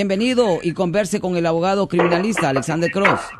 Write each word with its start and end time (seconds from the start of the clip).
Bienvenido 0.00 0.58
y 0.62 0.74
converse 0.74 1.20
con 1.22 1.36
el 1.38 1.46
abogado 1.46 1.88
criminalista 1.88 2.50
Alexander 2.50 2.90
Cross. 2.90 3.30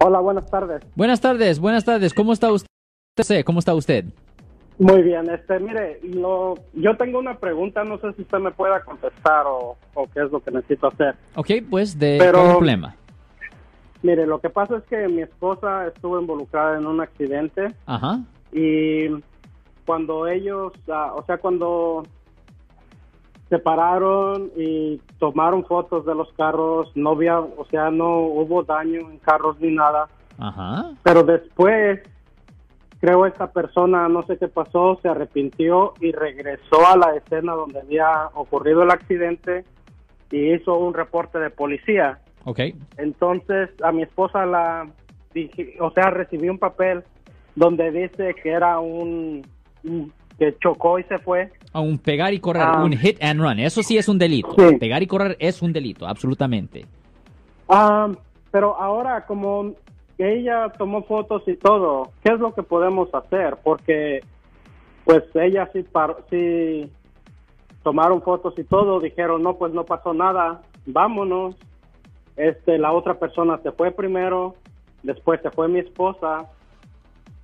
Hola, 0.00 0.20
buenas 0.20 0.50
tardes. 0.50 0.82
Buenas 0.94 1.22
tardes, 1.22 1.58
buenas 1.58 1.82
tardes. 1.82 2.12
¿Cómo 2.12 2.34
está 2.34 2.52
usted? 2.52 3.42
¿Cómo 3.46 3.58
está 3.58 3.74
usted? 3.74 4.04
Muy 4.78 5.00
bien, 5.00 5.30
este, 5.30 5.58
mire, 5.60 5.98
lo, 6.02 6.56
yo 6.74 6.94
tengo 6.98 7.20
una 7.20 7.38
pregunta, 7.38 7.84
no 7.84 7.96
sé 8.00 8.12
si 8.12 8.20
usted 8.20 8.36
me 8.36 8.50
pueda 8.50 8.84
contestar 8.84 9.46
o, 9.46 9.78
o 9.94 10.06
qué 10.12 10.20
es 10.22 10.30
lo 10.30 10.40
que 10.40 10.50
necesito 10.50 10.88
hacer. 10.88 11.14
Ok, 11.36 11.48
pues 11.70 11.98
de 11.98 12.18
Pero- 12.18 12.32
¿cuál 12.32 12.44
es 12.44 12.50
el 12.50 12.56
problema. 12.58 12.96
Mire, 14.02 14.26
lo 14.26 14.40
que 14.42 14.50
pasa 14.50 14.76
es 14.76 14.82
que 14.84 15.08
mi 15.08 15.22
esposa 15.22 15.86
estuvo 15.86 16.20
involucrada 16.20 16.76
en 16.76 16.86
un 16.86 17.00
accidente 17.00 17.68
Ajá. 17.86 18.20
y 18.52 19.08
cuando 19.86 20.26
ellos, 20.26 20.74
ah, 20.90 21.14
o 21.16 21.24
sea, 21.24 21.38
cuando 21.38 22.02
se 23.52 23.58
pararon 23.58 24.50
y 24.56 24.98
tomaron 25.18 25.62
fotos 25.66 26.06
de 26.06 26.14
los 26.14 26.32
carros, 26.38 26.90
no 26.94 27.10
había, 27.10 27.38
o 27.38 27.66
sea, 27.70 27.90
no 27.90 28.20
hubo 28.20 28.62
daño 28.62 29.00
en 29.10 29.18
carros 29.18 29.60
ni 29.60 29.74
nada. 29.74 30.08
Ajá. 30.38 30.92
Pero 31.02 31.22
después, 31.22 32.00
creo 32.98 33.26
esta 33.26 33.52
persona, 33.52 34.08
no 34.08 34.22
sé 34.22 34.38
qué 34.38 34.48
pasó, 34.48 34.98
se 35.02 35.08
arrepintió 35.10 35.92
y 36.00 36.12
regresó 36.12 36.86
a 36.90 36.96
la 36.96 37.14
escena 37.14 37.52
donde 37.52 37.80
había 37.80 38.28
ocurrido 38.32 38.84
el 38.84 38.90
accidente 38.90 39.66
y 40.30 40.54
hizo 40.54 40.78
un 40.78 40.94
reporte 40.94 41.38
de 41.38 41.50
policía. 41.50 42.20
Ok. 42.46 42.60
Entonces, 42.96 43.68
a 43.82 43.92
mi 43.92 44.00
esposa 44.04 44.46
la, 44.46 44.86
dije- 45.34 45.76
o 45.78 45.90
sea, 45.90 46.08
recibí 46.08 46.48
un 46.48 46.58
papel 46.58 47.04
donde 47.54 47.90
dice 47.90 48.34
que 48.42 48.48
era 48.50 48.80
un, 48.80 49.46
un- 49.84 50.10
que 50.38 50.56
chocó 50.58 50.98
y 50.98 51.02
se 51.02 51.18
fue. 51.18 51.52
A 51.72 51.80
un 51.80 51.98
pegar 51.98 52.34
y 52.34 52.40
correr, 52.40 52.62
Ah. 52.66 52.82
un 52.84 52.92
hit 52.96 53.22
and 53.22 53.40
run. 53.40 53.58
Eso 53.58 53.82
sí 53.82 53.96
es 53.96 54.08
un 54.08 54.18
delito. 54.18 54.54
Sí. 54.58 54.76
Pegar 54.78 55.02
y 55.02 55.06
correr 55.06 55.36
es 55.40 55.62
un 55.62 55.72
delito, 55.72 56.06
absolutamente. 56.06 56.84
Ah, 57.68 58.10
pero 58.50 58.76
ahora, 58.78 59.24
como 59.26 59.72
ella 60.18 60.68
tomó 60.76 61.02
fotos 61.04 61.42
y 61.46 61.56
todo, 61.56 62.10
¿qué 62.22 62.32
es 62.34 62.38
lo 62.40 62.52
que 62.54 62.62
podemos 62.62 63.08
hacer? 63.14 63.56
Porque, 63.64 64.20
pues, 65.04 65.24
ella 65.34 65.68
sí, 65.72 65.82
par- 65.82 66.18
sí 66.30 66.90
tomaron 67.82 68.20
fotos 68.22 68.54
y 68.58 68.64
todo, 68.64 69.00
dijeron, 69.00 69.42
no, 69.42 69.56
pues 69.56 69.72
no 69.72 69.84
pasó 69.84 70.12
nada, 70.14 70.62
vámonos. 70.86 71.56
Este, 72.36 72.78
la 72.78 72.92
otra 72.92 73.14
persona 73.18 73.58
se 73.62 73.72
fue 73.72 73.90
primero, 73.90 74.54
después 75.02 75.40
se 75.42 75.50
fue 75.50 75.68
mi 75.68 75.80
esposa, 75.80 76.46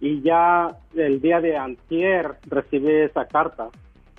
y 0.00 0.20
ya 0.22 0.76
el 0.96 1.20
día 1.20 1.40
de 1.40 1.56
antier 1.56 2.36
recibí 2.46 2.88
esa 2.92 3.26
carta, 3.26 3.68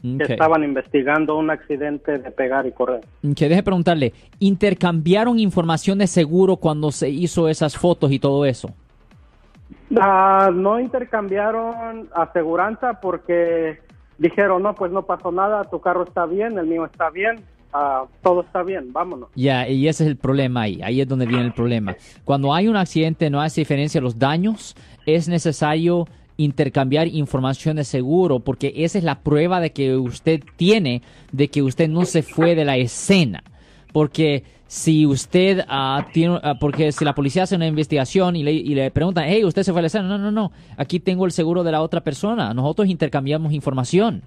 que 0.02 0.24
Ok. 0.24 0.30
estaban 0.30 0.64
investigando 0.64 1.38
un 1.38 1.50
accidente 1.50 2.18
de 2.18 2.32
pegar 2.32 2.66
y 2.66 2.72
correr. 2.72 3.02
Que 3.36 3.50
deje 3.50 3.64
preguntarle, 3.64 4.14
¿intercambiaron 4.40 5.40
información 5.40 5.98
de 6.00 6.08
seguro 6.08 6.56
cuando 6.58 6.92
se 6.92 7.10
hizo 7.10 7.50
esas 7.50 7.78
fotos 7.78 8.12
y 8.12 8.20
todo 8.20 8.46
eso? 8.46 8.72
Ah, 10.00 10.52
no 10.54 10.80
intercambiaron 10.80 12.10
aseguranza 12.14 13.00
porque 13.02 13.80
dijeron, 14.18 14.62
no, 14.64 14.76
pues 14.76 14.92
no 14.92 15.04
pasó 15.06 15.32
nada, 15.32 15.64
tu 15.64 15.80
carro 15.82 16.04
está 16.04 16.26
bien, 16.26 16.58
el 16.58 16.68
mío 16.68 16.86
está 16.86 17.10
bien, 17.10 17.42
ah, 17.74 18.04
todo 18.22 18.42
está 18.42 18.62
bien, 18.64 18.94
vámonos. 18.94 19.30
Ya, 19.36 19.68
y 19.68 19.88
ese 19.88 20.04
es 20.04 20.10
el 20.10 20.18
problema 20.18 20.62
ahí, 20.62 20.82
ahí 20.84 21.02
es 21.02 21.08
donde 21.08 21.26
viene 21.26 21.46
el 21.46 21.54
problema. 21.54 21.96
Cuando 22.24 22.54
hay 22.54 22.68
un 22.68 22.76
accidente, 22.76 23.30
no 23.30 23.42
hace 23.42 23.62
diferencia 23.62 24.00
los 24.00 24.20
daños, 24.20 24.76
es 25.06 25.28
necesario 25.28 26.08
intercambiar 26.40 27.08
información 27.10 27.76
de 27.76 27.84
seguro, 27.84 28.40
porque 28.40 28.74
esa 28.78 28.98
es 28.98 29.04
la 29.04 29.20
prueba 29.20 29.60
de 29.60 29.72
que 29.72 29.98
usted 29.98 30.42
tiene 30.56 31.02
de 31.34 31.50
que 31.50 31.62
usted 31.62 31.90
no 31.90 32.06
se 32.06 32.24
fue 32.24 32.56
de 32.56 32.64
la 32.64 32.78
escena. 32.78 33.44
Porque 33.92 34.44
si 34.66 35.06
usted 35.06 35.66
ah, 35.68 36.08
tiene, 36.14 36.40
ah, 36.42 36.56
porque 36.58 36.94
si 36.94 37.04
la 37.04 37.14
policía 37.14 37.44
hace 37.44 37.58
una 37.58 37.68
investigación 37.68 38.38
y 38.38 38.44
le, 38.44 38.54
y 38.54 38.74
le 38.74 38.90
preguntan, 38.90 39.26
hey, 39.28 39.44
usted 39.44 39.64
se 39.64 39.74
fue 39.74 39.80
de 39.80 39.84
la 39.84 39.88
escena, 39.88 40.08
no, 40.08 40.18
no, 40.18 40.32
no, 40.32 40.52
aquí 40.78 41.00
tengo 41.00 41.26
el 41.26 41.34
seguro 41.34 41.64
de 41.64 41.74
la 41.74 41.82
otra 41.82 42.02
persona, 42.02 42.54
nosotros 42.54 42.88
intercambiamos 42.88 43.52
información. 43.52 44.24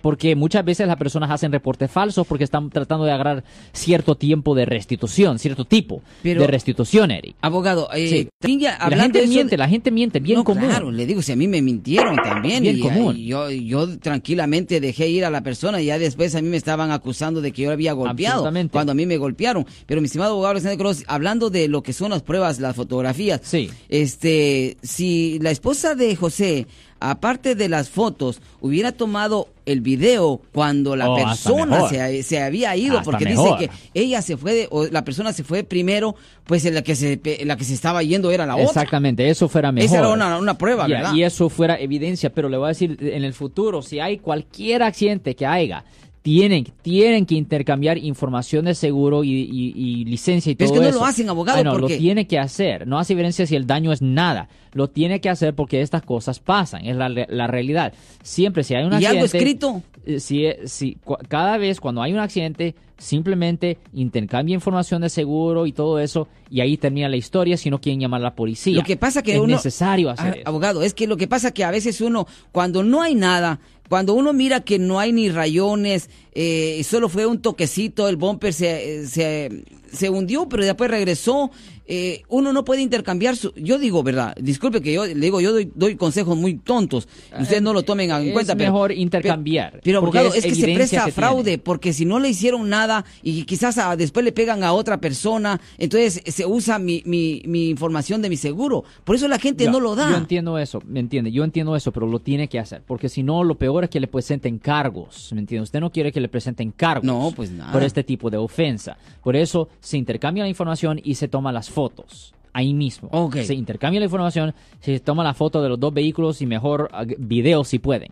Porque 0.00 0.34
muchas 0.34 0.64
veces 0.64 0.86
las 0.86 0.96
personas 0.96 1.30
hacen 1.30 1.52
reportes 1.52 1.90
falsos 1.90 2.26
porque 2.26 2.44
están 2.44 2.70
tratando 2.70 3.04
de 3.04 3.12
agarrar 3.12 3.44
cierto 3.72 4.14
tiempo 4.16 4.54
de 4.54 4.64
restitución, 4.64 5.38
cierto 5.38 5.64
tipo 5.64 6.02
Pero- 6.22 6.40
de 6.40 6.46
restitución, 6.46 7.10
Eric. 7.10 7.36
Abogado, 7.40 7.88
eh, 7.94 8.28
Sí. 8.40 8.58
ya 8.58 8.78
la 8.88 8.96
gente 9.02 9.18
de 9.18 9.24
eso 9.24 9.34
miente, 9.34 9.56
la 9.56 9.68
gente 9.68 9.90
miente, 9.90 10.20
bien 10.20 10.38
no, 10.38 10.44
común. 10.44 10.64
claro, 10.68 10.90
le 10.90 11.06
digo, 11.06 11.22
si 11.22 11.32
a 11.32 11.36
mí 11.36 11.46
me 11.48 11.60
mintieron 11.62 12.16
también. 12.16 12.62
Bien 12.62 12.78
y, 12.78 12.80
común. 12.80 13.16
y 13.16 13.26
yo, 13.26 13.50
yo 13.50 13.98
tranquilamente 13.98 14.80
dejé 14.80 15.08
ir 15.08 15.24
a 15.24 15.30
la 15.30 15.42
persona 15.42 15.80
y 15.80 15.86
ya 15.86 15.98
después 15.98 16.34
a 16.34 16.42
mí 16.42 16.48
me 16.48 16.56
estaban 16.56 16.90
acusando 16.90 17.40
de 17.40 17.52
que 17.52 17.62
yo 17.62 17.70
había 17.72 17.92
golpeado. 17.92 18.50
Cuando 18.70 18.92
a 18.92 18.94
mí 18.94 19.06
me 19.06 19.16
golpearon. 19.18 19.66
Pero 19.86 20.00
mi 20.00 20.06
estimado 20.06 20.32
abogado 20.32 20.52
Alexander 20.52 20.78
Cross, 20.78 21.04
hablando 21.06 21.50
de 21.50 21.68
lo 21.68 21.82
que 21.82 21.92
son 21.92 22.10
las 22.10 22.22
pruebas, 22.22 22.60
las 22.60 22.76
fotografías. 22.76 23.40
Sí. 23.44 23.70
Este, 23.88 24.76
si 24.82 25.38
la 25.40 25.50
esposa 25.50 25.94
de 25.94 26.16
José, 26.16 26.66
aparte 27.00 27.54
de 27.54 27.68
las 27.68 27.88
fotos, 27.88 28.40
hubiera 28.60 28.92
tomado 28.92 29.48
el 29.70 29.80
video 29.80 30.40
cuando 30.52 30.96
la 30.96 31.10
Oh, 31.10 31.16
persona 31.16 31.88
se, 31.88 32.22
se 32.22 32.42
había 32.42 32.76
ido, 32.76 32.98
Hasta 32.98 33.10
porque 33.10 33.24
mejor. 33.24 33.58
dice 33.58 33.70
que 33.92 34.00
ella 34.00 34.22
se 34.22 34.36
fue, 34.36 34.54
de- 34.54 34.68
o 34.70 34.86
la 34.86 35.04
persona 35.04 35.32
se 35.32 35.44
fue 35.44 35.64
primero, 35.64 36.14
pues 36.44 36.64
la 36.64 36.82
que 36.82 36.94
se, 36.96 37.20
la 37.44 37.56
que 37.56 37.64
se 37.64 37.74
estaba 37.74 38.02
yendo 38.02 38.30
era 38.30 38.46
la 38.46 38.54
otra. 38.54 38.66
Exactamente, 38.66 39.28
eso 39.28 39.48
fuera 39.48 39.72
mejor. 39.72 39.86
Esa 39.86 39.98
era 39.98 40.08
una, 40.08 40.38
una 40.38 40.56
prueba, 40.58 40.86
¿verdad? 40.86 41.14
Y 41.14 41.22
eso 41.22 41.48
fuera 41.48 41.78
evidencia, 41.78 42.32
pero 42.32 42.48
le 42.48 42.56
voy 42.56 42.66
a 42.66 42.68
decir, 42.68 42.96
en 43.00 43.24
el 43.24 43.32
futuro, 43.34 43.82
si 43.82 44.00
hay 44.00 44.18
cualquier 44.18 44.82
accidente 44.82 45.34
que 45.34 45.46
haya, 45.46 45.84
tienen, 46.22 46.64
tienen 46.82 47.24
que 47.24 47.34
intercambiar 47.34 47.96
información 47.98 48.66
de 48.66 48.74
seguro 48.74 49.24
y, 49.24 49.30
y- 49.30 49.72
y 49.74 50.04
licencia 50.04 50.52
y 50.52 50.54
Pero 50.54 50.66
es 50.66 50.70
todo 50.72 50.80
que 50.80 50.84
no 50.84 50.90
eso. 50.90 50.98
lo 51.00 51.04
hacen, 51.06 51.28
abogado, 51.30 51.56
Bueno, 51.58 51.72
porque- 51.72 51.94
lo 51.94 51.98
tiene 52.00 52.26
que 52.26 52.38
hacer. 52.38 52.86
No 52.86 52.98
hace 52.98 53.14
evidencia 53.14 53.46
si 53.46 53.56
el 53.56 53.66
daño 53.66 53.90
es 53.92 54.02
nada. 54.02 54.48
Lo 54.72 54.88
tiene 54.88 55.20
que 55.20 55.30
hacer 55.30 55.54
porque 55.54 55.80
estas 55.80 56.02
cosas 56.02 56.38
pasan. 56.38 56.84
Es 56.86 56.94
la, 56.96 57.08
la 57.08 57.46
realidad. 57.46 57.92
Siempre 58.22 58.64
si 58.64 58.74
hay 58.74 58.84
un 58.84 58.92
¿Y 58.92 58.96
accidente... 58.96 59.16
algo 59.18 59.24
escrito? 59.26 59.82
eh, 60.04 60.20
Si, 60.20 60.44
si 60.66 60.94
cu- 61.02 61.16
cada 61.28 61.56
vez 61.56 61.80
cuando 61.80 62.02
hay 62.02 62.12
un 62.12 62.18
accidente, 62.18 62.74
simplemente 62.98 63.78
intercambia 63.94 64.54
información 64.54 65.00
de 65.00 65.08
seguro 65.08 65.66
y 65.66 65.72
todo 65.72 65.98
eso, 65.98 66.28
y 66.50 66.60
ahí 66.60 66.76
termina 66.76 67.08
la 67.08 67.16
historia 67.16 67.56
si 67.56 67.70
no 67.70 67.80
quieren 67.80 67.98
llamar 68.00 68.20
a 68.20 68.24
la 68.24 68.34
policía. 68.34 68.76
Lo 68.76 68.84
que 68.84 68.96
pasa 68.98 69.22
que 69.22 69.32
es 69.32 69.38
uno- 69.40 69.54
necesario 69.56 70.10
hacer 70.10 70.26
Ah, 70.34 70.36
eso. 70.36 70.48
abogado, 70.48 70.82
es 70.82 70.92
que 70.94 71.06
lo 71.06 71.16
que 71.16 71.26
pasa 71.26 71.50
que 71.52 71.64
a 71.64 71.70
veces 71.70 72.00
uno, 72.02 72.26
cuando 72.52 72.82
no 72.84 73.00
hay 73.02 73.14
nada, 73.14 73.58
cuando 73.90 74.14
uno 74.14 74.32
mira 74.32 74.60
que 74.60 74.78
no 74.78 74.98
hay 75.00 75.12
ni 75.12 75.28
rayones, 75.30 76.08
eh, 76.32 76.80
solo 76.84 77.08
fue 77.08 77.26
un 77.26 77.42
toquecito, 77.42 78.08
el 78.08 78.16
bumper 78.16 78.54
se, 78.54 79.06
se, 79.08 79.64
se 79.92 80.08
hundió, 80.08 80.48
pero 80.48 80.64
después 80.64 80.88
regresó, 80.90 81.50
eh, 81.92 82.22
uno 82.28 82.52
no 82.52 82.64
puede 82.64 82.82
intercambiar 82.82 83.36
su... 83.36 83.52
Yo 83.56 83.76
digo, 83.76 84.04
¿verdad? 84.04 84.32
Disculpe 84.40 84.80
que 84.80 84.92
yo 84.92 85.04
le 85.06 85.14
digo, 85.14 85.40
yo 85.40 85.50
doy, 85.50 85.72
doy 85.74 85.96
consejos 85.96 86.36
muy 86.36 86.54
tontos, 86.54 87.08
ustedes 87.36 87.60
no 87.62 87.72
lo 87.72 87.82
tomen 87.82 88.12
en 88.12 88.28
Es 88.28 88.32
cuenta, 88.32 88.54
pero... 88.54 88.70
mejor 88.72 88.92
intercambiar, 88.92 89.80
Pero, 89.82 89.98
abogado, 89.98 90.28
es 90.28 90.36
es, 90.36 90.44
que 90.44 90.54
se 90.54 90.72
presta 90.72 91.04
a 91.06 91.10
fraude, 91.10 91.42
tiene. 91.42 91.58
porque 91.58 91.92
si 91.92 92.04
no 92.04 92.20
le 92.20 92.28
hicieron 92.28 92.68
nada 92.68 93.04
y 93.24 93.42
quizás 93.42 93.76
a- 93.78 93.96
después 93.96 94.24
le 94.24 94.30
pegan 94.30 94.62
a 94.62 94.72
otra 94.72 95.00
persona, 95.00 95.60
entonces 95.78 96.22
se 96.32 96.46
usa 96.46 96.78
mi, 96.78 97.02
mi, 97.06 97.42
mi 97.46 97.68
información 97.70 98.22
de 98.22 98.28
mi 98.30 98.36
seguro. 98.36 98.84
Por 99.02 99.16
eso 99.16 99.26
la 99.26 99.40
gente 99.40 99.64
Ya, 99.64 99.72
no 99.72 99.80
lo 99.80 99.96
da. 99.96 100.10
Yo 100.10 100.16
entiendo 100.16 100.58
eso, 100.58 100.80
¿me 100.86 101.00
entiende? 101.00 101.32
Yo 101.32 101.42
entiendo 101.42 101.74
eso, 101.74 101.90
pero 101.90 102.06
lo 102.06 102.20
tiene 102.20 102.46
que 102.48 102.60
hacer. 102.60 102.82
Porque 102.86 103.08
si 103.08 103.24
no, 103.24 103.42
lo 103.42 103.56
peor 103.58 103.79
que 103.88 104.00
le 104.00 104.06
presenten 104.08 104.58
cargos, 104.58 105.30
¿me 105.32 105.40
entiende? 105.40 105.62
Usted 105.62 105.80
no 105.80 105.90
quiere 105.90 106.12
que 106.12 106.20
le 106.20 106.28
presenten 106.28 106.72
cargos. 106.72 107.04
No, 107.04 107.32
pues 107.34 107.50
nada. 107.50 107.72
Por 107.72 107.82
este 107.82 108.04
tipo 108.04 108.28
de 108.30 108.36
ofensa. 108.36 108.96
Por 109.22 109.36
eso 109.36 109.68
se 109.80 109.96
intercambia 109.96 110.42
la 110.44 110.48
información 110.50 111.00
y 111.02 111.14
se 111.14 111.28
toman 111.28 111.54
las 111.54 111.70
fotos. 111.70 112.34
Ahí 112.52 112.74
mismo. 112.74 113.08
Ok. 113.12 113.36
Se 113.42 113.54
intercambia 113.54 114.00
la 114.00 114.06
información, 114.06 114.52
se 114.80 114.98
toma 114.98 115.22
la 115.22 115.34
foto 115.34 115.62
de 115.62 115.68
los 115.68 115.78
dos 115.78 115.94
vehículos 115.94 116.42
y 116.42 116.46
mejor 116.46 116.88
ah, 116.92 117.04
videos 117.16 117.68
si 117.68 117.78
pueden. 117.78 118.10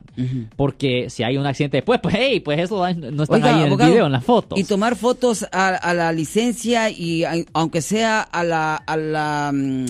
Porque 0.54 1.10
si 1.10 1.24
hay 1.24 1.36
un 1.36 1.44
accidente 1.44 1.78
después, 1.78 1.98
pues 2.00 2.14
hey, 2.16 2.38
pues 2.38 2.60
eso 2.60 2.76
no 2.94 3.24
Oiga, 3.28 3.48
ahí 3.56 3.62
en 3.62 3.66
abogado, 3.66 3.88
el 3.88 3.94
video, 3.94 4.06
en 4.06 4.12
las 4.12 4.24
fotos. 4.24 4.56
Y 4.56 4.62
tomar 4.62 4.94
fotos 4.94 5.44
a, 5.50 5.70
a 5.74 5.92
la 5.92 6.12
licencia 6.12 6.88
y 6.88 7.24
a- 7.24 7.34
aunque 7.52 7.82
sea 7.82 8.20
a 8.20 8.44
la, 8.44 8.76
a 8.76 8.96
la, 8.96 9.50
mm, 9.52 9.86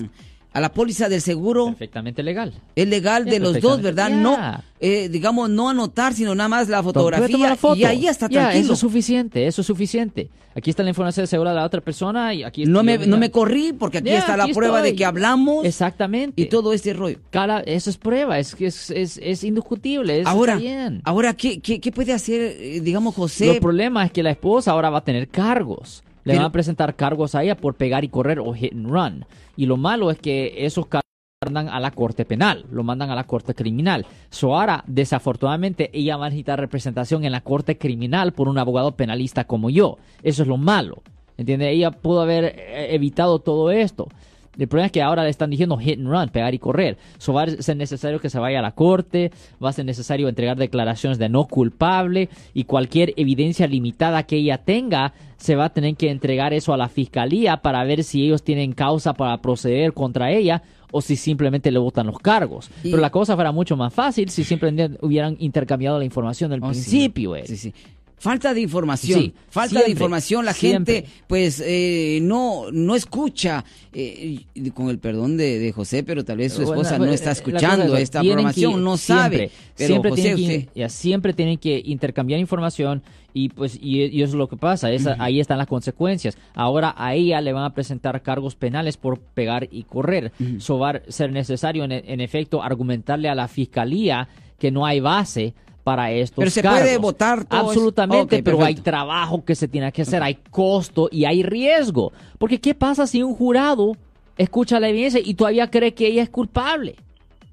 a 0.51 0.59
la 0.59 0.71
póliza 0.73 1.09
del 1.09 1.21
seguro, 1.21 1.67
Perfectamente 1.67 2.23
legal. 2.23 2.53
es 2.75 2.87
legal 2.87 3.25
de 3.25 3.39
los 3.39 3.59
dos. 3.61 3.81
¿verdad? 3.81 4.09
No, 4.09 4.37
eh, 4.79 5.07
digamos, 5.09 5.49
no 5.49 5.69
anotar, 5.69 6.13
sino 6.13 6.33
nada 6.33 6.49
más 6.49 6.69
la 6.69 6.81
fotografía 6.81 7.49
la 7.49 7.55
foto. 7.55 7.75
y 7.75 7.85
ahí 7.85 8.07
está 8.07 8.27
tranquilo. 8.29 8.63
eso 8.63 8.73
es 8.73 8.79
suficiente, 8.79 9.45
eso 9.45 9.61
es 9.61 9.67
suficiente. 9.67 10.29
Aquí 10.55 10.71
está 10.71 10.81
la 10.81 10.89
información 10.89 11.23
de 11.23 11.27
seguro 11.27 11.51
de 11.51 11.55
la 11.55 11.63
otra 11.63 11.79
persona 11.79 12.33
y 12.33 12.43
aquí 12.43 12.65
no, 12.65 12.81
me, 12.83 12.97
no 12.97 13.17
me 13.17 13.29
corrí 13.29 13.71
porque 13.71 13.99
aquí 13.99 14.09
está 14.09 14.35
la 14.35 14.45
aquí 14.45 14.53
prueba 14.53 14.77
estoy. 14.79 14.91
de 14.91 14.97
que 14.97 15.05
hablamos 15.05 15.63
Exactamente. 15.65 16.41
y 16.41 16.45
todo 16.45 16.73
este 16.73 16.93
rollo. 16.93 17.19
Cada, 17.29 17.59
eso 17.61 17.89
es 17.91 17.97
prueba, 17.97 18.39
es 18.39 18.55
que 18.55 18.65
es, 18.65 18.89
es, 18.89 19.19
es 19.23 19.43
indiscutible, 19.43 20.19
eso 20.21 20.27
Ahora, 20.29 20.53
está 20.53 20.63
bien. 20.63 21.01
ahora 21.05 21.33
¿qué, 21.35 21.59
qué, 21.61 21.79
qué 21.79 21.91
puede 21.91 22.11
hacer, 22.13 22.41
eh, 22.59 22.81
digamos, 22.81 23.13
El 23.13 23.21
José? 23.21 23.59
problema 23.61 24.03
es 24.05 24.11
que 24.11 24.23
la 24.23 24.31
esposa 24.31 24.71
ahora 24.71 24.89
va 24.89 24.97
a 24.97 25.03
tener 25.03 25.27
cargos. 25.29 26.03
Le 26.23 26.35
van 26.35 26.45
a 26.45 26.51
presentar 26.51 26.95
cargos 26.95 27.35
a 27.35 27.43
ella 27.43 27.55
por 27.55 27.75
pegar 27.75 28.03
y 28.03 28.09
correr 28.09 28.39
o 28.39 28.53
hit 28.53 28.73
and 28.73 28.89
run. 28.89 29.25
Y 29.55 29.65
lo 29.65 29.77
malo 29.77 30.11
es 30.11 30.19
que 30.19 30.65
esos 30.65 30.85
cargos 30.87 31.03
mandan 31.45 31.69
a 31.69 31.79
la 31.79 31.91
corte 31.91 32.25
penal, 32.25 32.65
lo 32.69 32.83
mandan 32.83 33.11
a 33.11 33.15
la 33.15 33.23
corte 33.23 33.55
criminal. 33.55 34.05
So 34.29 34.55
ahora, 34.57 34.83
desafortunadamente, 34.87 35.89
ella 35.93 36.17
va 36.17 36.25
a 36.25 36.29
necesitar 36.29 36.59
representación 36.59 37.23
en 37.23 37.31
la 37.31 37.41
corte 37.41 37.77
criminal 37.77 38.33
por 38.33 38.49
un 38.49 38.57
abogado 38.57 38.91
penalista 38.91 39.45
como 39.45 39.69
yo. 39.69 39.97
Eso 40.21 40.41
es 40.41 40.47
lo 40.47 40.57
malo. 40.57 41.01
¿Entiende? 41.37 41.69
Ella 41.69 41.91
pudo 41.91 42.21
haber 42.21 42.43
eh, 42.43 42.93
evitado 42.93 43.39
todo 43.39 43.71
esto. 43.71 44.09
El 44.59 44.67
problema 44.67 44.87
es 44.87 44.91
que 44.91 45.01
ahora 45.01 45.23
le 45.23 45.29
están 45.29 45.49
diciendo 45.49 45.77
hit 45.77 45.97
and 45.97 46.07
run, 46.07 46.29
pegar 46.29 46.53
y 46.53 46.59
correr. 46.59 46.97
So 47.17 47.33
va 47.33 47.43
a 47.43 47.47
ser 47.49 47.77
necesario 47.77 48.19
que 48.19 48.29
se 48.29 48.39
vaya 48.39 48.59
a 48.59 48.61
la 48.61 48.71
corte, 48.71 49.31
va 49.63 49.69
a 49.69 49.73
ser 49.73 49.85
necesario 49.85 50.27
entregar 50.27 50.57
declaraciones 50.57 51.17
de 51.17 51.29
no 51.29 51.45
culpable 51.45 52.29
y 52.53 52.65
cualquier 52.65 53.13
evidencia 53.17 53.67
limitada 53.67 54.23
que 54.23 54.35
ella 54.37 54.57
tenga, 54.59 55.13
se 55.37 55.55
va 55.55 55.65
a 55.65 55.69
tener 55.73 55.95
que 55.95 56.09
entregar 56.09 56.53
eso 56.53 56.73
a 56.73 56.77
la 56.77 56.89
fiscalía 56.89 57.57
para 57.57 57.83
ver 57.85 58.03
si 58.03 58.25
ellos 58.25 58.43
tienen 58.43 58.73
causa 58.73 59.13
para 59.13 59.37
proceder 59.41 59.93
contra 59.93 60.31
ella 60.31 60.61
o 60.91 61.01
si 61.01 61.15
simplemente 61.15 61.71
le 61.71 61.77
votan 61.79 62.07
los 62.07 62.17
cargos. 62.19 62.69
Y- 62.83 62.89
Pero 62.89 63.01
la 63.01 63.11
cosa 63.11 63.35
fuera 63.35 63.51
mucho 63.51 63.77
más 63.77 63.93
fácil 63.93 64.29
si 64.29 64.43
simplemente 64.43 64.97
hubieran 65.01 65.35
intercambiado 65.39 65.99
la 65.99 66.05
información 66.05 66.49
del 66.51 66.61
Oh, 66.63 66.73
sí. 66.73 66.81
principio. 66.81 67.35
eh. 67.35 67.43
Sí, 67.45 67.57
sí. 67.57 67.73
Falta 68.19 68.53
de 68.53 68.61
información, 68.61 69.21
Sí, 69.21 69.33
falta 69.49 69.69
siempre, 69.69 69.85
de 69.85 69.91
información. 69.91 70.45
La 70.45 70.53
siempre. 70.53 70.95
gente, 70.95 71.09
pues, 71.27 71.63
eh, 71.65 72.19
no, 72.21 72.65
no 72.71 72.95
escucha, 72.95 73.63
eh, 73.93 74.39
con 74.73 74.89
el 74.89 74.99
perdón 74.99 75.37
de, 75.37 75.57
de 75.59 75.71
José, 75.71 76.03
pero 76.03 76.23
tal 76.25 76.37
vez 76.37 76.53
su 76.53 76.63
esposa 76.63 76.97
bueno, 76.97 77.05
no 77.07 77.11
está 77.13 77.29
eh, 77.29 77.33
escuchando 77.33 77.95
es, 77.95 78.03
esta 78.03 78.21
programación, 78.21 78.73
que- 78.75 78.79
no 78.81 78.97
siempre, 78.97 79.23
sabe. 79.23 79.51
Pero 79.77 79.87
siempre, 79.87 80.09
José, 80.11 80.21
tienen 80.21 80.41
usted, 80.43 80.69
que, 80.73 80.79
ya, 80.79 80.89
siempre 80.89 81.33
tienen 81.33 81.57
que 81.57 81.81
intercambiar 81.85 82.39
información 82.39 83.01
y 83.33 83.49
pues 83.49 83.77
y, 83.81 84.01
y 84.05 84.21
eso 84.23 84.31
es 84.31 84.37
lo 84.37 84.49
que 84.49 84.57
pasa. 84.57 84.91
Esa- 84.91 85.15
Ahí 85.19 85.39
están 85.39 85.57
las 85.59 85.67
consecuencias. 85.67 86.37
Ahora 86.55 86.93
a 86.97 87.13
ella 87.15 87.39
le 87.41 87.53
van 87.53 87.63
a 87.63 87.73
presentar 87.73 88.21
cargos 88.21 88.55
penales 88.55 88.97
por 88.97 89.19
pegar 89.19 89.67
y 89.71 89.83
correr. 89.83 90.31
So 90.57 90.77
va 90.79 90.89
a 90.89 91.01
ser 91.07 91.31
necesario 91.31 91.83
en, 91.85 91.91
en 91.91 92.21
efecto 92.21 92.61
argumentarle 92.63 93.29
a 93.29 93.35
la 93.35 93.47
fiscalía 93.47 94.27
que 94.57 94.71
no 94.71 94.85
hay 94.85 94.99
base 94.99 95.53
para 95.89 96.11
estos 96.11 96.37
Pero 96.37 96.51
se 96.51 96.61
cargos. 96.61 96.81
puede 96.81 96.97
votar 96.99 97.45
todo. 97.45 97.61
Absolutamente, 97.61 98.43
pero 98.43 98.63
hay 98.63 98.75
trabajo 98.75 99.43
que 99.43 99.55
se 99.55 99.67
tiene 99.67 99.91
que 99.91 100.03
hacer, 100.03 100.21
hay 100.21 100.35
costo 100.51 101.09
y 101.11 101.25
hay 101.25 101.41
riesgo. 101.41 102.13
Porque 102.37 102.61
¿qué 102.61 102.75
pasa 102.75 103.07
si 103.07 103.23
un 103.23 103.33
jurado 103.33 103.93
escucha 104.37 104.79
la 104.79 104.89
evidencia 104.89 105.19
y 105.19 105.33
todavía 105.33 105.71
cree 105.71 105.95
que 105.95 106.05
ella 106.05 106.21
es 106.21 106.29
culpable? 106.29 106.95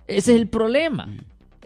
Ese 0.07 0.35
es 0.35 0.39
el 0.39 0.49
problema. 0.49 1.09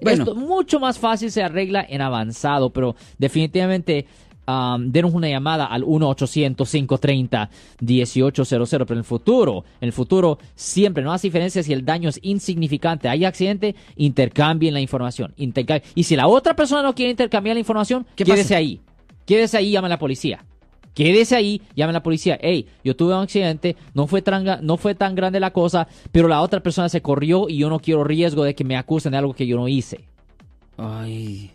Bueno. 0.01 0.23
Esto 0.23 0.37
mucho 0.37 0.79
más 0.79 0.97
fácil 0.97 1.33
se 1.33 1.43
arregla 1.43 1.85
en 1.89 2.03
avanzado, 2.03 2.71
pero 2.71 2.95
definitivamente 3.19 4.07
um, 4.51 4.91
denos 4.91 5.15
una 5.15 5.29
llamada 5.29 5.67
al 5.67 5.85
1-800-530-1800. 5.85 8.69
Pero 8.69 8.87
en 8.95 8.99
el 8.99 9.05
futuro, 9.05 9.65
en 9.81 9.87
el 9.87 9.93
futuro 9.93 10.39
siempre, 10.55 11.03
no 11.05 11.13
hace 11.13 11.29
diferencia 11.29 11.63
si 11.63 11.73
el 11.73 11.85
daño 11.85 12.09
es 12.09 12.19
insignificante, 12.23 13.09
hay 13.09 13.25
accidente, 13.25 13.75
intercambien 13.97 14.75
la 14.75 14.81
información. 14.81 15.33
Intercam- 15.39 15.83
y 15.95 16.03
si 16.05 16.17
la 16.17 16.27
otra 16.29 16.55
persona 16.55 16.83
no 16.83 16.95
quiere 16.95 17.11
intercambiar 17.11 17.57
la 17.57 17.61
información, 17.61 18.07
¿Qué 18.17 18.25
quédese 18.25 18.43
pasa? 18.45 18.57
ahí. 18.57 18.81
Quédese 19.27 19.57
ahí, 19.57 19.71
llame 19.71 19.87
a 19.87 19.91
la 19.91 19.99
policía. 19.99 20.45
Quédese 20.95 21.37
ahí, 21.37 21.63
llame 21.77 21.91
a 21.91 21.95
la 21.95 22.03
policía. 22.03 22.37
Hey, 22.43 22.67
yo 22.83 22.97
tuve 22.97 23.15
un 23.15 23.23
accidente, 23.23 23.77
no 23.95 24.09
fue, 24.09 24.23
tan, 24.23 24.45
no 24.67 24.77
fue 24.77 24.97
tan 24.97 25.15
grande 25.15 25.39
la 25.39 25.53
cosa, 25.53 25.87
pero 26.11 26.27
la 26.27 26.41
otra 26.43 26.61
persona 26.63 26.89
se 26.89 27.01
corrió 27.01 27.49
y 27.49 27.59
yo 27.59 27.71
no 27.71 27.79
quiero 27.79 28.03
riesgo 28.03 28.43
de 28.43 28.57
que 28.57 28.65
me 28.65 28.77
acusen 28.77 29.13
de 29.13 29.19
algo 29.19 29.33
que 29.33 29.47
yo 29.47 29.57
no 29.57 29.69
hice. 29.69 30.01
Ay, 30.77 31.53